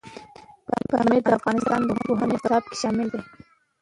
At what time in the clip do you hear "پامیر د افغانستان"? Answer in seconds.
0.89-1.81